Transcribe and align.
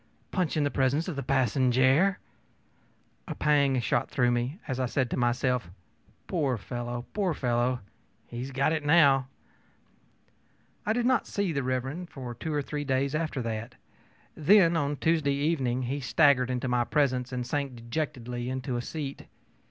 Punch 0.31 0.57
in 0.57 0.63
the 0.63 0.71
presence 0.71 1.07
of 1.07 1.15
the 1.15 1.21
passenjare!ö 1.21 2.15
A 3.27 3.35
pang 3.35 3.79
shot 3.79 4.09
through 4.09 4.31
me 4.31 4.57
as 4.67 4.79
I 4.79 4.87
said 4.87 5.11
to 5.11 5.15
myself, 5.15 5.69
ōPoor 6.27 6.57
fellow, 6.57 7.05
poor 7.13 7.35
fellow! 7.35 7.81
he 8.25 8.39
has 8.39 8.49
got 8.49 8.73
it, 8.73 8.83
now.ö 8.83 9.27
I 10.87 10.93
did 10.93 11.05
not 11.05 11.27
see 11.27 11.53
Mr. 11.53 12.09
for 12.09 12.33
two 12.33 12.51
or 12.51 12.63
three 12.63 12.83
days 12.83 13.13
after 13.13 13.43
that. 13.43 13.75
Then, 14.33 14.75
on 14.75 14.97
Tuesday 14.97 15.35
evening, 15.35 15.83
he 15.83 15.99
staggered 15.99 16.49
into 16.49 16.67
my 16.67 16.83
presence 16.83 17.31
and 17.31 17.45
sank 17.45 17.75
dejectedly 17.75 18.49
into 18.49 18.77
a 18.77 18.81
seat. 18.81 19.27